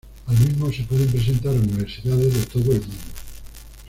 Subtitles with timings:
[0.25, 3.03] Al mismo se pueden presentar universidades de todo el mundo.